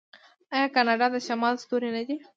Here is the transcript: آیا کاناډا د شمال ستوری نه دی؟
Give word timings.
آیا 0.55 0.67
کاناډا 0.75 1.07
د 1.11 1.15
شمال 1.27 1.55
ستوری 1.63 1.89
نه 1.95 2.01
دی؟ 2.07 2.15